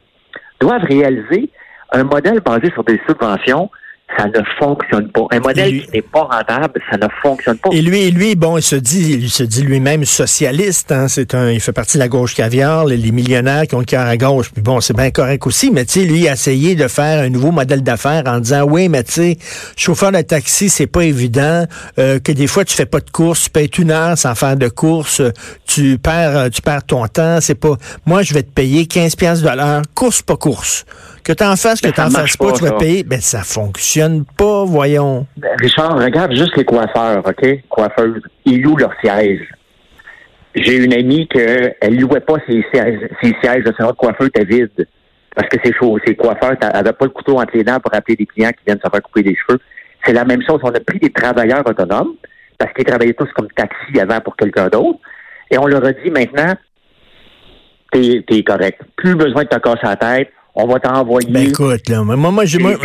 doivent 0.61 0.85
réaliser 0.85 1.51
un 1.93 2.05
modèle 2.05 2.41
basé 2.41 2.71
sur 2.73 2.85
des 2.85 3.01
subventions. 3.07 3.71
Ça 4.17 4.27
ne 4.27 4.41
fonctionne 4.61 5.11
pas. 5.11 5.27
Un 5.33 5.41
modèle 5.41 5.71
lui- 5.73 5.83
qui 5.85 5.91
n'est 5.95 6.03
pas 6.03 6.23
rentable, 6.23 6.81
ça 6.91 6.97
ne 6.97 7.07
fonctionne 7.21 7.59
pas. 7.59 7.71
Et 7.73 7.83
lui, 7.83 8.11
lui, 8.13 8.37
bon, 8.37 8.57
il 8.57 8.63
se 8.63 8.77
dit, 8.77 9.15
il 9.15 9.29
se 9.31 9.43
dit 9.43 9.63
lui-même 9.63 10.05
socialiste. 10.05 10.93
Hein, 10.93 11.09
c'est 11.09 11.35
un, 11.35 11.51
il 11.51 11.61
fait 11.61 11.73
partie 11.73 11.95
de 11.99 12.03
la 12.03 12.09
gauche 12.09 12.35
caviar, 12.35 12.85
les, 12.87 12.97
les 12.97 13.11
millionnaires 13.11 13.67
qui 13.67 13.75
ont 13.75 13.81
le 13.81 13.85
cœur 13.85 14.07
à 14.07 14.17
gauche. 14.17 14.51
Puis 14.53 14.63
bon, 14.63 14.81
c'est 14.81 14.95
bien 14.95 15.11
correct 15.11 15.45
aussi. 15.47 15.73
Mais 15.73 15.85
tu 15.85 16.01
sais, 16.01 16.07
lui, 16.07 16.21
il 16.21 16.29
a 16.29 16.33
essayé 16.35 16.77
de 16.77 16.87
faire 16.87 17.25
un 17.25 17.29
nouveau 17.31 17.51
modèle 17.51 17.83
d'affaires 17.83 18.23
en 18.27 18.39
disant, 18.39 18.63
oui, 18.63 18.89
mais 18.89 19.03
tu 19.03 19.13
sais, 19.13 19.39
chauffeur 19.77 20.13
de 20.13 20.21
taxi, 20.23 20.69
c'est 20.71 20.87
pas 20.87 21.03
évident. 21.05 21.67
euh, 21.99 22.21
que 22.21 22.31
des 22.31 22.47
fois, 22.47 22.65
tu 22.65 22.75
fais 22.77 22.87
pas 22.87 23.01
de 23.01 23.11
course, 23.11 23.45
tu 23.45 23.51
payes 23.51 23.71
une 23.77 23.91
heure 23.91 24.17
sans 24.17 24.35
faire 24.37 24.57
de 24.57 24.69
course, 24.69 25.21
tu 25.67 25.99
perds, 25.99 26.37
euh, 26.37 26.49
tu 26.49 26.63
perds 26.63 26.85
ton 26.85 27.07
temps. 27.09 27.41
C'est 27.41 27.55
pas, 27.57 27.77
moi, 28.07 28.23
je 28.23 28.35
vais 28.35 28.45
te 28.45 28.51
payer 28.53 28.87
15 28.87 29.17
pièces 29.17 29.43
de 29.43 29.49
l'heure, 29.49 29.83
course 29.95 30.23
pas 30.23 30.37
course. 30.37 30.85
Que 31.27 31.33
t'en 31.33 31.57
fasses, 31.57 31.81
que 31.81 31.89
t'en 31.89 32.09
marche 32.09 32.15
fasses 32.15 32.37
pas, 32.37 32.53
pas, 32.53 32.53
tu 32.53 32.63
vas 32.63 32.69
ça. 32.69 32.77
payer. 32.77 33.03
Ben, 33.03 33.21
ça 33.21 33.43
fonctionne 33.43 34.25
pas, 34.25 34.65
voyons. 34.65 35.27
Ben, 35.37 35.51
Richard, 35.61 35.99
regarde 35.99 36.33
juste 36.37 36.57
les 36.57 36.65
coiffeurs, 36.65 37.21
OK? 37.27 37.65
Coiffeuses. 37.69 38.23
Ils 38.45 38.63
louent 38.63 38.77
leur 38.77 38.93
siège. 39.03 39.41
J'ai 40.55 40.77
une 40.77 40.95
amie 40.95 41.27
que 41.27 41.75
elle 41.81 41.99
louait 41.99 42.21
pas 42.21 42.37
ses 42.47 42.65
sièges, 42.73 43.01
ses 43.21 43.35
sièges 43.43 43.65
de 43.65 43.71
de 43.71 43.93
coiffeur 43.93 44.29
étaient 44.29 44.45
vides. 44.45 44.87
Parce 45.35 45.49
que 45.49 45.57
ses, 45.65 45.73
chauds, 45.75 45.99
ses 46.07 46.15
coiffeurs 46.15 46.55
n'avaient 46.63 46.93
pas 46.93 47.07
le 47.07 47.11
couteau 47.11 47.41
entre 47.41 47.57
les 47.57 47.65
dents 47.65 47.81
pour 47.81 47.93
appeler 47.93 48.15
des 48.15 48.27
clients 48.27 48.51
qui 48.51 48.65
viennent 48.65 48.81
se 48.83 48.89
faire 48.89 49.03
couper 49.03 49.25
les 49.25 49.35
cheveux. 49.35 49.59
C'est 50.05 50.13
la 50.13 50.25
même 50.25 50.43
chose. 50.49 50.61
On 50.63 50.71
a 50.71 50.81
pris 50.81 51.01
des 51.01 51.11
travailleurs 51.11 51.67
autonomes, 51.67 52.15
parce 52.57 52.73
qu'ils 52.73 52.85
travaillaient 52.85 53.15
tous 53.15 53.29
comme 53.35 53.49
taxi 53.49 53.99
avant 54.01 54.21
pour 54.21 54.37
quelqu'un 54.37 54.69
d'autre, 54.69 55.01
et 55.51 55.59
on 55.59 55.67
leur 55.67 55.85
a 55.85 55.93
dit 55.93 56.11
maintenant, 56.11 56.55
t'es 57.91 58.25
es 58.31 58.43
correct. 58.45 58.81
Plus 58.95 59.17
besoin 59.17 59.43
de 59.43 59.49
te 59.49 59.59
casser 59.59 59.81
la 59.83 59.97
tête. 59.97 60.33
On 60.59 60.67
va 60.67 60.81
t'envoyer. 60.81 61.31
Ben 61.31 61.49
écoute, 61.49 61.87
là, 61.91 62.03
moi, 62.03 62.17
moi, 62.17 62.45
j'ai, 62.47 62.59
moi, 62.59 62.77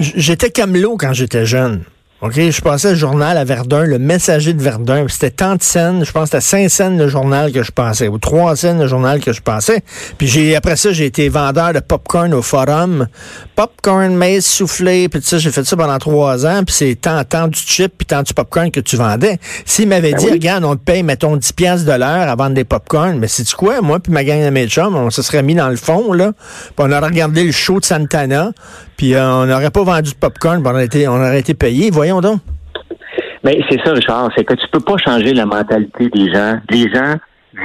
J'étais 0.00 0.50
camelot 0.50 0.96
quand 0.96 1.12
j'étais 1.12 1.44
jeune. 1.44 1.82
OK, 2.20 2.34
je 2.34 2.60
passais 2.62 2.90
le 2.90 2.94
journal 2.96 3.38
à 3.38 3.44
Verdun, 3.44 3.84
le 3.84 4.00
messager 4.00 4.52
de 4.52 4.60
Verdun. 4.60 5.06
C'était 5.08 5.30
tant 5.30 5.54
de 5.54 5.62
scènes, 5.62 6.04
je 6.04 6.10
pense 6.10 6.30
que 6.30 6.40
c'était 6.40 6.64
cinq 6.64 6.68
scènes 6.68 6.98
le 6.98 7.06
journal 7.06 7.52
que 7.52 7.62
je 7.62 7.70
passais, 7.70 8.08
ou 8.08 8.18
trois 8.18 8.56
scènes 8.56 8.80
le 8.80 8.88
journal 8.88 9.20
que 9.20 9.32
je 9.32 9.40
passais. 9.40 9.84
Puis 10.18 10.26
j'ai 10.26 10.56
après 10.56 10.74
ça, 10.74 10.90
j'ai 10.90 11.06
été 11.06 11.28
vendeur 11.28 11.72
de 11.72 11.78
popcorn 11.78 12.34
au 12.34 12.42
forum. 12.42 13.06
Popcorn, 13.54 14.16
maïs 14.16 14.44
soufflé, 14.44 15.08
puis 15.08 15.20
tout 15.20 15.28
ça, 15.28 15.38
j'ai 15.38 15.52
fait 15.52 15.62
ça 15.62 15.76
pendant 15.76 15.98
trois 15.98 16.44
ans, 16.44 16.64
puis 16.64 16.74
c'est 16.74 16.96
tant, 16.96 17.22
tant 17.22 17.46
du 17.46 17.60
chip, 17.60 17.92
puis 17.96 18.06
tant 18.06 18.24
du 18.24 18.34
popcorn 18.34 18.72
que 18.72 18.80
tu 18.80 18.96
vendais. 18.96 19.38
S'il 19.64 19.86
m'avait 19.86 20.14
dit, 20.14 20.28
regarde, 20.28 20.64
on 20.64 20.74
te 20.74 20.82
paye, 20.82 21.04
mettons, 21.04 21.36
10 21.36 21.52
piastres 21.52 21.86
de 21.86 21.96
l'heure 21.96 22.28
à 22.28 22.34
vendre 22.34 22.54
des 22.54 22.64
popcorn, 22.64 23.16
mais 23.16 23.28
c'est 23.28 23.48
quoi, 23.52 23.80
moi 23.80 24.00
puis 24.00 24.12
ma 24.12 24.24
gang 24.24 24.44
de 24.44 24.50
mes 24.50 24.66
chums, 24.66 24.96
on 24.96 25.10
se 25.10 25.22
serait 25.22 25.44
mis 25.44 25.54
dans 25.54 25.68
le 25.68 25.76
fond, 25.76 26.12
là, 26.12 26.32
puis 26.32 26.72
on 26.78 26.90
aurait 26.90 26.98
regardé 26.98 27.44
le 27.44 27.52
show 27.52 27.78
de 27.78 27.84
Santana, 27.84 28.50
puis 28.96 29.14
euh, 29.14 29.24
on 29.24 29.46
n'aurait 29.46 29.70
pas 29.70 29.84
vendu 29.84 30.10
de 30.10 30.16
popcorn, 30.16 30.60
puis 30.60 30.68
on 30.68 30.74
aurait 30.74 30.86
été, 30.86 31.06
on 31.06 31.14
aurait 31.14 31.38
été 31.38 31.54
payé. 31.54 31.92
Mais 33.44 33.60
c'est 33.70 33.80
ça, 33.84 33.92
Richard, 33.92 34.30
c'est 34.36 34.44
que 34.44 34.54
tu 34.54 34.66
peux 34.72 34.80
pas 34.80 34.96
changer 34.98 35.32
la 35.32 35.46
mentalité 35.46 36.08
des 36.08 36.32
gens. 36.32 36.58
Les 36.70 36.90
gens 36.92 37.14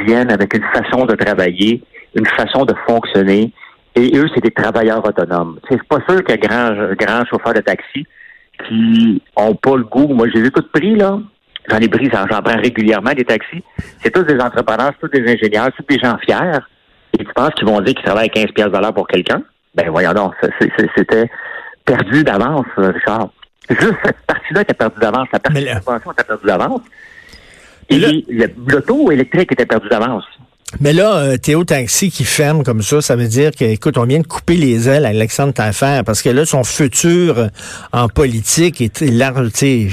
viennent 0.06 0.32
avec 0.32 0.54
une 0.56 0.64
façon 0.74 1.06
de 1.06 1.16
travailler, 1.16 1.84
une 2.16 2.26
façon 2.26 2.66
de 2.66 2.74
fonctionner, 2.88 3.52
et 3.96 4.18
eux, 4.18 4.26
c'est 4.34 4.44
des 4.44 4.52
travailleurs 4.52 5.06
autonomes. 5.06 5.60
C'est 5.70 5.82
pas 5.84 6.00
sûr 6.08 6.24
que 6.24 6.34
grand, 6.36 6.94
grand 6.96 7.26
chauffeurs 7.26 7.54
de 7.54 7.62
taxi 7.62 8.06
qui 8.68 9.22
ont 9.36 9.56
pas 9.56 9.76
le 9.76 9.84
goût. 9.84 10.08
Moi, 10.08 10.28
j'ai 10.34 10.42
vu 10.42 10.52
tout 10.52 10.64
pris, 10.74 10.96
là. 10.96 11.20
J'en 11.70 11.78
ai 11.78 11.88
pris, 11.88 12.10
j'en 12.12 12.26
prends 12.26 12.60
régulièrement 12.60 13.14
des 13.14 13.24
taxis. 13.24 13.64
C'est 14.00 14.12
tous 14.12 14.24
des 14.24 14.40
entrepreneurs, 14.40 14.92
c'est 14.94 15.08
tous 15.08 15.20
des 15.20 15.32
ingénieurs, 15.32 15.70
c'est 15.78 15.86
tous 15.86 15.96
des 15.96 16.00
gens 16.00 16.18
fiers. 16.18 16.60
Et 17.18 17.24
tu 17.24 17.34
penses 17.34 17.54
qu'ils 17.56 17.68
vont 17.68 17.80
dire 17.82 17.94
qu'ils 17.94 18.04
travaillent 18.04 18.30
à 18.30 18.46
15 18.46 18.46
pièces 18.54 18.68
pour 18.94 19.08
quelqu'un? 19.08 19.42
Ben 19.76 19.90
voyons 19.90 20.14
donc, 20.14 20.34
c'était 20.96 21.30
perdu 21.86 22.24
d'avance, 22.24 22.66
Richard. 22.78 23.30
Juste 23.70 23.96
cette 24.04 24.22
partie-là 24.28 24.62
était 24.62 24.74
perdue 24.74 25.00
d'avance. 25.00 25.28
La 25.32 25.40
partie 25.40 25.62
de 25.62 25.66
la 25.66 25.76
subvention 25.78 26.12
était 26.12 26.24
perdue 26.24 26.46
d'avance. 26.46 26.82
Et 27.90 27.98
l'auto 28.68 29.12
électrique 29.12 29.52
était 29.52 29.66
perdu 29.66 29.90
d'avance. 29.90 30.26
Mais 30.80 30.94
là, 30.94 31.18
euh, 31.18 31.38
Théo 31.38 31.64
Taxi 31.64 32.10
qui 32.10 32.24
ferme 32.24 32.64
comme 32.64 32.82
ça, 32.82 33.02
ça 33.02 33.16
veut 33.16 33.28
dire 33.28 33.52
que, 33.52 33.66
écoute, 33.66 33.98
on 33.98 34.06
vient 34.06 34.20
de 34.20 34.28
couper 34.28 34.56
les 34.56 34.90
ailes 34.90 35.06
à 35.06 35.10
Alexandre 35.10 35.54
Tafer 35.54 36.02
parce 36.06 36.22
que 36.22 36.30
là, 36.30 36.46
son 36.46 36.64
futur 36.64 37.38
euh, 37.38 37.48
en 37.92 38.10
politique 38.10 38.82
est 38.82 39.02
large. 39.02 39.52
Je 39.62 39.88
suis 39.88 39.90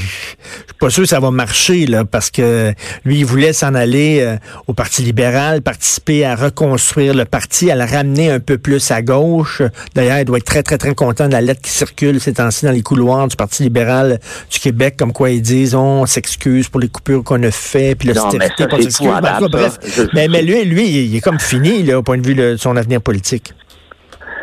pas 0.79 0.91
sûr 0.91 1.03
que 1.03 1.09
ça 1.09 1.21
va 1.21 1.31
marcher 1.31 1.87
là, 1.87 2.05
parce 2.05 2.31
que 2.31 2.73
lui, 3.05 3.19
il 3.19 3.25
voulait 3.25 3.53
s'en 3.53 3.75
aller 3.75 4.21
euh, 4.21 4.37
au 4.67 4.73
Parti 4.73 5.03
libéral, 5.03 5.61
participer 5.61 6.25
à 6.25 6.35
reconstruire 6.35 7.15
le 7.15 7.25
parti, 7.25 7.71
à 7.71 7.77
le 7.77 7.85
ramener 7.85 8.31
un 8.31 8.41
peu 8.41 8.57
plus 8.57 8.91
à 8.91 9.03
gauche. 9.03 9.63
D'ailleurs, 9.95 10.19
il 10.21 10.25
doit 10.25 10.39
être 10.39 10.45
très, 10.45 10.63
très, 10.63 10.79
très 10.79 10.95
content 10.95 11.27
de 11.27 11.33
la 11.33 11.41
lettre 11.41 11.61
qui 11.61 11.71
circule 11.71 12.21
ces 12.21 12.35
temps-ci 12.35 12.65
dans 12.65 12.73
les 12.73 12.83
couloirs 12.83 13.29
du 13.29 13.37
Parti 13.37 13.63
libéral 13.63 14.19
du 14.51 14.59
Québec, 14.59 14.95
comme 14.99 15.13
quoi 15.13 15.31
ils 15.31 15.43
disent 15.43 15.75
on 15.75 16.07
s'excuse 16.07 16.69
pour 16.69 16.81
les 16.81 16.89
coupures 16.89 17.23
qu'on 17.23 17.43
a 17.43 17.51
fait, 17.51 17.95
puis 17.95 18.09
l'austérité 18.09 18.67
qu'on 18.67 18.81
s'excuse. 18.81 19.09
Bref, 19.51 19.79
mais, 20.15 20.29
mais 20.29 20.43
lui, 20.43 20.70
lui, 20.71 20.87
il 20.89 21.17
est 21.17 21.21
comme 21.21 21.39
fini 21.39 21.83
là, 21.83 21.99
au 21.99 22.03
point 22.03 22.19
de 22.19 22.27
vue 22.27 22.35
de 22.35 22.57
son 22.57 22.77
avenir 22.77 23.01
politique. 23.03 23.53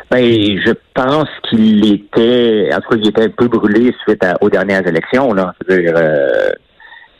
Ben, 0.09 0.23
je 0.23 0.71
pense 0.93 1.27
qu'il 1.49 1.93
était, 1.93 2.69
en 2.73 2.77
tout 2.79 2.89
cas, 2.91 2.95
il 2.97 3.07
était 3.09 3.23
un 3.23 3.29
peu 3.29 3.47
brûlé 3.47 3.93
suite 4.05 4.23
à- 4.23 4.37
aux 4.41 4.49
dernières 4.49 4.87
élections. 4.87 5.33
Là. 5.33 5.53
Euh, 5.69 6.51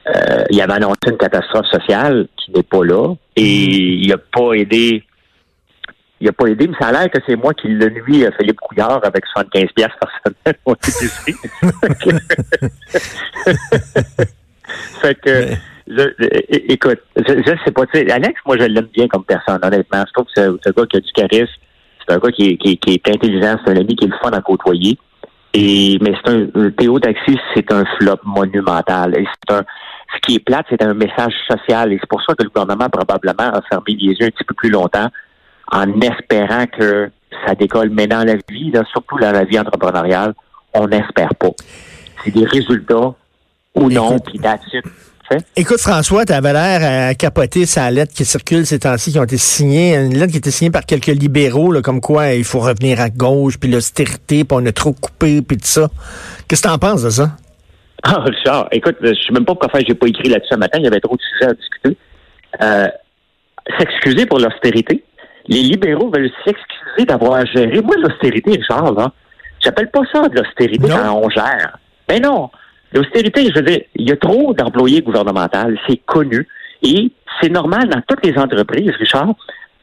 euh, 0.07 0.43
il 0.49 0.61
avait 0.61 0.73
annoncé 0.73 0.97
une 1.07 1.17
catastrophe 1.17 1.65
sociale 1.65 2.27
qui 2.37 2.51
n'est 2.51 2.63
pas 2.63 2.85
là, 2.85 3.13
et 3.35 3.43
il 3.43 4.07
n'a 4.07 4.17
pas 4.17 4.53
aidé. 4.53 5.03
Il 6.21 6.29
a 6.29 6.31
pas 6.31 6.47
aidé, 6.47 6.67
mais 6.67 6.75
ça 6.79 6.87
a 6.87 6.91
l'air 6.93 7.11
que 7.11 7.19
c'est 7.27 7.35
moi 7.35 7.53
qui 7.53 7.67
le 7.67 7.89
nuit 7.89 8.25
à 8.25 8.31
Philippe 8.31 8.59
Couillard 8.61 9.01
avec 9.03 9.25
75 9.33 9.65
pièces 9.75 9.91
par 9.99 10.09
semaine 10.25 10.55
fait 15.01 15.15
que, 15.15 15.53
je- 15.87 16.27
écoute, 16.73 16.99
je, 17.15 17.33
je 17.45 17.51
sais 17.65 17.71
pas, 17.71 17.85
tu 17.87 17.99
sais, 17.99 18.11
Alex, 18.11 18.39
moi, 18.45 18.57
je 18.59 18.65
l'aime 18.65 18.87
bien 18.93 19.07
comme 19.07 19.23
personne, 19.23 19.59
honnêtement. 19.63 20.03
Je 20.07 20.13
trouve 20.13 20.25
que 20.25 20.31
c'est 20.35 20.69
un 20.69 20.71
gars 20.75 20.85
qui 20.85 20.97
a 20.97 20.99
du 20.99 21.11
charisme, 21.13 21.53
c'est 22.07 22.13
un 22.13 22.17
gars 22.17 22.31
qui 22.31 22.49
est, 22.49 22.57
qui, 22.57 22.77
qui 22.77 22.93
est 22.93 23.09
intelligent, 23.09 23.57
c'est 23.65 23.71
un 23.71 23.77
ami 23.77 23.95
qui 23.95 24.05
est 24.05 24.09
le 24.09 24.17
fun 24.21 24.31
à 24.31 24.41
côtoyer. 24.41 24.97
Et, 25.53 25.97
mais 26.01 26.13
c'est 26.23 26.31
un, 26.31 26.69
Théo 26.71 26.99
Taxi, 26.99 27.37
c'est 27.55 27.71
un 27.71 27.83
flop 27.97 28.19
monumental. 28.23 29.15
Et 29.17 29.25
c'est 29.25 29.55
un, 29.55 29.63
ce 30.13 30.19
qui 30.21 30.35
est 30.35 30.39
plate, 30.39 30.65
c'est 30.69 30.81
un 30.83 30.93
message 30.93 31.33
social. 31.49 31.91
Et 31.93 31.97
c'est 31.99 32.09
pour 32.09 32.21
ça 32.21 32.33
que 32.35 32.43
le 32.43 32.49
gouvernement, 32.49 32.89
probablement, 32.89 33.51
a 33.57 33.61
fermé 33.69 33.95
les 33.99 34.13
yeux 34.13 34.25
un 34.27 34.29
petit 34.29 34.43
peu 34.43 34.53
plus 34.53 34.69
longtemps 34.69 35.07
en 35.71 35.99
espérant 36.01 36.65
que 36.67 37.09
ça 37.45 37.55
décolle. 37.55 37.89
Mais 37.91 38.07
dans 38.07 38.23
la 38.25 38.35
vie, 38.49 38.71
là, 38.71 38.83
surtout 38.91 39.17
dans 39.19 39.31
la 39.31 39.45
vie 39.45 39.59
entrepreneuriale, 39.59 40.33
on 40.73 40.87
n'espère 40.87 41.33
pas. 41.35 41.49
C'est 42.23 42.31
des 42.31 42.45
résultats 42.45 43.13
ou 43.73 43.89
non, 43.89 44.19
puis 44.19 44.37
Tu? 45.29 45.37
Écoute, 45.55 45.79
François, 45.79 46.25
tu 46.25 46.33
avais 46.33 46.53
l'air 46.53 47.09
à 47.09 47.13
capoter 47.13 47.65
sa 47.65 47.91
lettre 47.91 48.13
qui 48.13 48.23
circule 48.23 48.65
ces 48.65 48.79
temps-ci, 48.79 49.11
qui 49.11 49.19
ont 49.19 49.23
été 49.23 49.37
signée, 49.37 49.95
une 49.95 50.13
lettre 50.13 50.31
qui 50.31 50.37
a 50.37 50.39
été 50.39 50.51
signée 50.51 50.71
par 50.71 50.85
quelques 50.85 51.07
libéraux, 51.07 51.71
là, 51.71 51.81
comme 51.81 51.99
quoi 51.99 52.33
il 52.33 52.43
faut 52.45 52.59
revenir 52.59 53.01
à 53.01 53.09
gauche, 53.09 53.59
puis 53.59 53.69
l'austérité, 53.69 54.43
puis 54.43 54.47
on 54.51 54.65
a 54.65 54.71
trop 54.71 54.93
coupé, 54.93 55.41
puis 55.41 55.57
tout 55.57 55.65
ça. 55.65 55.89
Qu'est-ce 56.47 56.63
que 56.63 56.67
t'en 56.67 56.77
penses 56.77 57.03
de 57.03 57.09
ça? 57.09 57.31
Ah, 58.03 58.19
Richard, 58.19 58.67
écoute, 58.71 58.95
je 59.01 59.07
sais 59.13 59.33
même 59.33 59.45
pas 59.45 59.55
pourquoi 59.55 59.81
j'ai 59.85 59.95
pas 59.95 60.07
écrit 60.07 60.29
là-dessus 60.29 60.49
ce 60.51 60.55
matin, 60.57 60.77
il 60.79 60.85
y 60.85 60.87
avait 60.87 60.99
trop 60.99 61.15
de 61.15 61.21
sujets 61.21 61.51
à 61.51 61.53
discuter. 61.53 61.97
Euh, 62.61 62.87
s'excuser 63.77 64.25
pour 64.25 64.39
l'austérité. 64.39 65.03
Les 65.47 65.61
libéraux 65.61 66.09
veulent 66.09 66.31
s'excuser 66.45 67.05
d'avoir 67.05 67.45
géré. 67.47 67.81
Moi, 67.81 67.95
l'austérité, 67.97 68.51
Richard, 68.51 68.93
là, 68.93 69.11
j'appelle 69.63 69.89
pas 69.89 70.01
ça 70.11 70.27
de 70.27 70.35
l'austérité 70.35 70.87
quand 70.87 71.21
on 71.21 71.29
gère. 71.29 71.77
Ben 72.07 72.21
non. 72.21 72.49
L'austérité, 72.93 73.47
je 73.49 73.53
veux 73.53 73.65
dire, 73.65 73.81
il 73.95 74.07
y 74.09 74.11
a 74.11 74.17
trop 74.17 74.53
d'employés 74.53 75.01
gouvernementaux, 75.01 75.75
c'est 75.87 75.97
connu. 76.05 76.47
Et 76.83 77.11
c'est 77.41 77.49
normal 77.49 77.89
dans 77.89 78.01
toutes 78.07 78.25
les 78.25 78.37
entreprises, 78.37 78.91
Richard. 78.99 79.33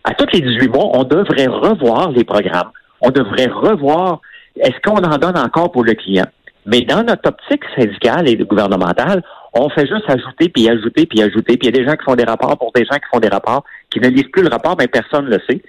À 0.04 0.14
tous 0.14 0.26
les 0.32 0.40
18 0.40 0.68
mois, 0.68 0.90
on 0.92 1.04
devrait 1.04 1.46
revoir 1.46 2.10
les 2.10 2.24
programmes. 2.24 2.70
On 3.00 3.10
devrait 3.10 3.46
revoir 3.46 4.20
est-ce 4.56 4.80
qu'on 4.84 5.02
en 5.02 5.18
donne 5.18 5.38
encore 5.38 5.72
pour 5.72 5.84
le 5.84 5.94
client. 5.94 6.26
Mais 6.66 6.82
dans 6.82 7.02
notre 7.02 7.28
optique 7.28 7.62
syndicale 7.76 8.28
et 8.28 8.36
gouvernementale, 8.36 9.22
on 9.52 9.68
fait 9.68 9.86
juste 9.86 10.08
ajouter, 10.08 10.48
puis 10.48 10.68
ajouter, 10.68 11.06
puis 11.06 11.22
ajouter. 11.22 11.56
Puis 11.56 11.68
il 11.68 11.74
y 11.74 11.78
a 11.78 11.82
des 11.82 11.84
gens 11.88 11.96
qui 11.96 12.04
font 12.04 12.16
des 12.16 12.24
rapports 12.24 12.56
pour 12.58 12.72
des 12.72 12.84
gens 12.84 12.96
qui 12.96 13.08
font 13.12 13.20
des 13.20 13.28
rapports, 13.28 13.64
qui 13.90 14.00
ne 14.00 14.08
lisent 14.08 14.30
plus 14.32 14.42
le 14.42 14.48
rapport, 14.48 14.76
mais 14.78 14.88
personne 14.88 15.26
ne 15.26 15.30
le 15.30 15.40
sait. 15.48 15.62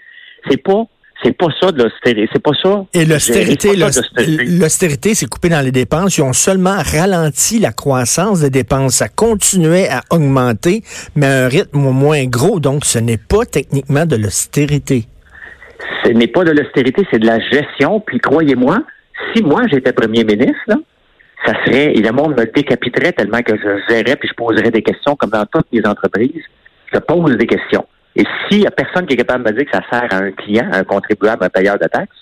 C'est 0.50 0.62
pas, 0.62 0.86
c'est 1.24 1.38
pas 1.38 1.48
ça 1.60 1.72
de 1.72 1.82
l'austérité. 1.82 2.30
C'est 2.34 2.42
pas 2.42 2.52
ça. 2.62 2.86
Et 2.94 3.06
l'austérité, 3.06 3.76
l'austérité. 3.76 4.46
l'austérité, 4.46 5.16
c'est 5.16 5.28
coupé 5.28 5.50
dans 5.50 5.62
les 5.62 5.72
dépenses. 5.72 6.18
Ils 6.18 6.24
ont 6.24 6.34
seulement 6.34 6.78
ralenti 6.78 7.60
la 7.60 7.72
croissance 7.72 8.42
des 8.42 8.50
dépenses. 8.50 8.96
Ça 8.96 9.08
continuait 9.08 9.88
à 9.90 10.02
augmenter, 10.12 10.84
mais 11.16 11.26
à 11.26 11.46
un 11.46 11.48
rythme 11.48 11.80
moins 11.80 12.26
gros. 12.26 12.60
Donc, 12.60 12.86
ce 12.86 13.00
n'est 13.00 13.18
pas 13.18 13.46
techniquement 13.46 14.06
de 14.06 14.18
l'austérité. 14.18 15.06
Ce 16.04 16.10
n'est 16.10 16.28
pas 16.28 16.44
de 16.44 16.52
l'austérité, 16.52 17.04
c'est 17.12 17.20
de 17.20 17.28
la 17.28 17.40
gestion. 17.40 18.02
Puis 18.02 18.20
croyez-moi, 18.20 18.80
si 19.34 19.42
moi 19.42 19.64
j'étais 19.72 19.94
premier 19.94 20.24
ministre, 20.24 20.62
là, 20.68 20.76
ça 21.46 21.54
serait, 21.66 21.94
et 21.94 22.02
le 22.02 22.12
monde 22.12 22.38
me 22.38 22.46
décapiterait 22.46 23.12
tellement 23.12 23.42
que 23.42 23.56
je 23.56 23.94
gérerais 23.94 24.16
puis 24.16 24.28
je 24.28 24.34
poserais 24.34 24.72
des 24.72 24.82
questions 24.82 25.16
comme 25.16 25.30
dans 25.30 25.46
toutes 25.46 25.68
les 25.72 25.86
entreprises. 25.86 26.44
Je 26.94 27.00
pose 27.00 27.38
des 27.38 27.48
questions. 27.48 27.86
Et 28.16 28.24
s'il 28.48 28.62
y 28.62 28.68
a 28.68 28.72
personne 28.72 29.06
qui 29.06 29.14
est 29.14 29.18
capable 29.18 29.44
de 29.46 29.52
me 29.52 29.58
dire 29.58 29.66
que 29.70 29.78
ça 29.78 29.84
sert 29.92 30.08
à 30.12 30.24
un 30.24 30.32
client, 30.32 30.68
un 30.72 30.84
contribuable, 30.84 31.44
un 31.44 31.50
payeur 31.50 31.78
de 31.78 31.86
taxes, 31.88 32.16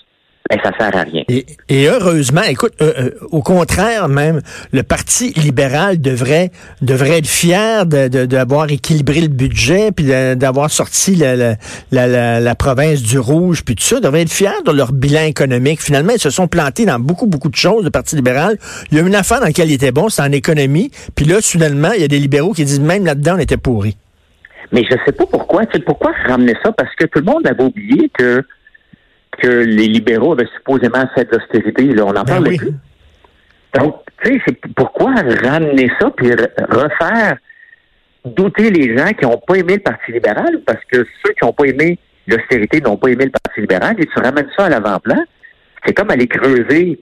ben 0.50 0.58
ça 0.62 0.72
sert 0.78 0.94
à 0.94 1.04
rien. 1.04 1.22
Et, 1.28 1.46
et 1.70 1.86
heureusement, 1.88 2.42
écoute, 2.42 2.74
euh, 2.82 2.92
euh, 2.98 3.10
au 3.30 3.40
contraire 3.40 4.08
même, 4.10 4.42
le 4.72 4.82
Parti 4.82 5.32
libéral 5.36 6.02
devrait 6.02 6.50
devrait 6.82 7.16
être 7.18 7.26
fier 7.26 7.86
de- 7.86 8.08
de- 8.08 8.26
d'avoir 8.26 8.70
équilibré 8.70 9.22
le 9.22 9.28
budget, 9.28 9.90
puis 9.90 10.04
de- 10.04 10.34
d'avoir 10.34 10.70
sorti 10.70 11.14
la, 11.16 11.34
la, 11.34 11.56
la, 11.92 12.40
la- 12.40 12.54
province 12.56 13.00
du 13.00 13.18
rouge, 13.18 13.64
puis 13.64 13.74
tout 13.74 13.84
ça, 13.84 14.00
devrait 14.00 14.22
être 14.22 14.32
fier 14.32 14.52
de 14.66 14.72
leur 14.72 14.92
bilan 14.92 15.22
économique. 15.22 15.80
Finalement, 15.80 16.12
ils 16.14 16.20
se 16.20 16.28
sont 16.28 16.46
plantés 16.46 16.84
dans 16.84 16.98
beaucoup, 16.98 17.26
beaucoup 17.26 17.48
de 17.48 17.56
choses, 17.56 17.82
le 17.82 17.90
Parti 17.90 18.14
libéral. 18.14 18.58
Il 18.90 18.98
y 18.98 19.00
a 19.00 19.02
une 19.06 19.14
affaire 19.14 19.40
dans 19.40 19.46
laquelle 19.46 19.70
il 19.70 19.74
était 19.74 19.92
bon, 19.92 20.10
c'est 20.10 20.20
en 20.22 20.32
économie, 20.32 20.90
puis 21.14 21.24
là, 21.24 21.40
soudainement, 21.40 21.92
il 21.94 22.02
y 22.02 22.04
a 22.04 22.08
des 22.08 22.18
libéraux 22.18 22.52
qui 22.52 22.64
disent 22.66 22.80
même 22.80 23.06
là-dedans, 23.06 23.36
on 23.36 23.40
était 23.40 23.56
pourris. 23.56 23.96
Mais 24.72 24.82
je 24.84 24.96
sais 25.04 25.12
pas 25.12 25.26
pourquoi. 25.26 25.62
Pourquoi 25.86 26.12
ramener 26.26 26.54
ça? 26.64 26.72
Parce 26.72 26.94
que 26.96 27.06
tout 27.06 27.20
le 27.20 27.24
monde 27.26 27.46
avait 27.46 27.62
oublié 27.62 28.10
que, 28.10 28.42
que 29.38 29.48
les 29.48 29.86
libéraux 29.86 30.32
avaient 30.32 30.48
supposément 30.56 31.04
fait 31.14 31.24
de 31.30 31.36
l'austérité. 31.36 31.84
Là, 31.94 32.04
on 32.04 32.10
en 32.10 32.12
Ben 32.14 32.24
parle 32.24 32.48
oui. 32.48 32.56
plus. 32.56 32.72
Donc, 33.78 33.96
tu 34.22 34.34
sais, 34.34 34.42
c'est 34.46 34.66
pourquoi 34.74 35.14
ramener 35.42 35.90
ça 36.00 36.10
puis 36.16 36.28
re- 36.28 36.48
refaire 36.70 37.36
douter 38.24 38.70
les 38.70 38.96
gens 38.96 39.10
qui 39.12 39.24
n'ont 39.24 39.38
pas 39.38 39.56
aimé 39.56 39.74
le 39.74 39.80
Parti 39.80 40.12
libéral? 40.12 40.60
Parce 40.64 40.82
que 40.90 41.04
ceux 41.24 41.32
qui 41.32 41.44
n'ont 41.44 41.52
pas 41.52 41.64
aimé 41.64 41.98
l'austérité 42.26 42.80
n'ont 42.80 42.96
pas 42.96 43.08
aimé 43.08 43.26
le 43.26 43.30
Parti 43.32 43.60
libéral 43.60 43.96
et 43.98 44.06
tu 44.06 44.18
ramènes 44.18 44.48
ça 44.56 44.66
à 44.66 44.68
l'avant-plan. 44.70 45.22
C'est 45.84 45.92
comme 45.92 46.10
aller 46.10 46.26
creuser. 46.26 47.00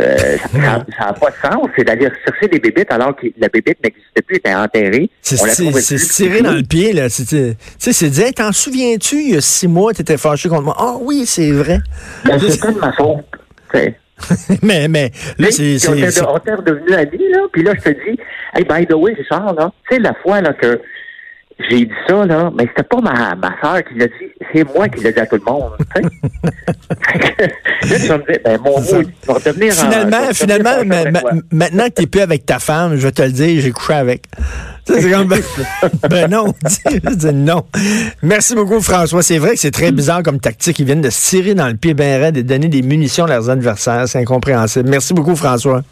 Euh, 0.00 0.16
ça 0.58 1.06
n'a 1.06 1.12
pas 1.12 1.30
de 1.30 1.36
sens. 1.52 1.68
C'est 1.76 1.84
d'aller 1.84 2.08
chercher 2.26 2.48
des 2.48 2.58
bébites 2.58 2.90
alors 2.90 3.14
que 3.14 3.26
la 3.38 3.48
bébite 3.48 3.76
n'existait 3.84 4.22
plus, 4.22 4.36
était 4.36 4.54
enterrée. 4.54 5.10
C'est 5.20 5.36
se 5.36 6.12
tirer 6.14 6.40
dans 6.40 6.52
le 6.54 6.62
pied, 6.62 6.92
là. 6.94 7.08
C'est- 7.10 7.24
c'est- 7.28 7.56
Tu 7.58 7.74
sais, 7.78 7.92
c'est 7.92 8.08
dire, 8.08 8.26
Hey, 8.26 8.32
t'en 8.32 8.52
souviens-tu, 8.52 9.16
il 9.16 9.34
y 9.34 9.36
a 9.36 9.40
six 9.42 9.68
mois, 9.68 9.92
t'étais 9.92 10.16
fâché 10.16 10.48
contre 10.48 10.62
moi. 10.62 10.76
Ah 10.78 10.94
oui, 11.00 11.24
c'est 11.26 11.50
vrai. 11.50 11.80
Ben, 12.24 12.38
c'est 12.38 12.58
pas 12.60 12.72
de 12.72 12.78
ma 12.78 12.92
faute. 12.92 13.24
mais, 14.62 14.86
mais, 14.88 15.10
là, 15.38 15.48
c'est... 15.50 15.76
On 15.88 15.94
t'est 15.94 16.10
c'est- 16.10 16.22
on 16.22 16.38
t'est 16.38 16.54
redevenu 16.54 16.94
amis, 16.94 17.28
là. 17.30 17.38
Puis 17.52 17.62
là, 17.62 17.72
je 17.76 17.82
te 17.82 17.88
dis, 17.90 18.18
hey, 18.54 18.64
by 18.64 18.86
the 18.86 18.94
way, 18.94 19.14
Richard, 19.14 19.52
là, 19.54 19.72
tu 19.88 19.96
sais, 19.96 20.00
la 20.00 20.14
fois, 20.22 20.40
là, 20.40 20.52
que 20.52 20.80
j'ai 21.68 21.84
dit 21.86 21.92
ça, 22.08 22.24
là, 22.26 22.50
mais 22.56 22.66
c'était 22.68 22.82
pas 22.88 23.00
ma, 23.00 23.34
ma 23.34 23.54
soeur 23.60 23.82
qui 23.84 23.98
l'a 23.98 24.06
dit, 24.06 24.12
c'est 24.52 24.64
moi 24.74 24.88
qui 24.88 25.02
l'ai 25.02 25.12
dit 25.12 25.20
à 25.20 25.26
tout 25.26 25.36
le 25.36 25.50
monde, 25.52 25.72
là, 25.94 26.00
tu 27.82 28.06
vas 28.06 28.18
me 28.18 28.26
dire, 28.26 28.38
ben, 28.44 28.58
mon 28.64 28.80
mot, 28.80 29.02
tu 29.02 29.26
vas 29.26 29.34
redevenir 29.34 29.72
Finalement, 29.72 30.32
finalement, 30.32 30.84
ma- 30.84 31.10
ma- 31.10 31.20
maintenant 31.50 31.84
que 31.86 31.90
t'es 31.94 32.06
plus 32.06 32.20
avec 32.20 32.46
ta 32.46 32.58
femme, 32.58 32.96
je 32.96 33.02
vais 33.02 33.12
te 33.12 33.22
le 33.22 33.32
dire, 33.32 33.60
j'ai 33.60 33.70
couché 33.72 33.94
avec. 33.94 34.24
C'est 34.86 35.10
comme, 35.10 35.28
ben, 35.28 35.40
ben 36.10 36.30
non, 36.30 36.46
je 36.84 37.14
dis 37.14 37.32
non. 37.32 37.64
Merci 38.22 38.54
beaucoup, 38.54 38.80
François. 38.80 39.22
C'est 39.22 39.38
vrai 39.38 39.50
que 39.52 39.60
c'est 39.60 39.70
très 39.70 39.92
bizarre 39.92 40.22
comme 40.22 40.40
tactique. 40.40 40.78
Ils 40.80 40.86
viennent 40.86 41.00
de 41.00 41.10
se 41.10 41.30
tirer 41.30 41.54
dans 41.54 41.68
le 41.68 41.74
pied 41.74 41.94
bien 41.94 42.18
raide 42.18 42.36
et 42.36 42.42
de 42.42 42.48
donner 42.48 42.68
des 42.68 42.82
munitions 42.82 43.24
à 43.26 43.28
leurs 43.28 43.48
adversaires. 43.50 44.08
C'est 44.08 44.18
incompréhensible. 44.18 44.88
Merci 44.88 45.14
beaucoup, 45.14 45.36
François. 45.36 45.82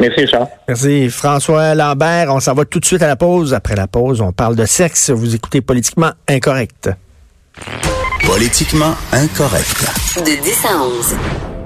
Merci, 0.00 0.20
Richard. 0.20 0.48
Merci. 0.66 1.10
François 1.10 1.74
Lambert, 1.74 2.34
on 2.34 2.40
s'en 2.40 2.54
va 2.54 2.64
tout 2.64 2.80
de 2.80 2.84
suite 2.84 3.02
à 3.02 3.06
la 3.06 3.16
pause. 3.16 3.54
Après 3.54 3.76
la 3.76 3.86
pause, 3.86 4.20
on 4.20 4.32
parle 4.32 4.56
de 4.56 4.64
sexe. 4.64 5.10
Vous 5.10 5.34
écoutez 5.34 5.60
Politiquement 5.60 6.12
Incorrect. 6.28 6.90
Politiquement 8.24 8.94
incorrect. 9.12 9.84
De 10.16 10.42
10 10.42 10.64
à 10.64 10.82
11. 10.82 11.59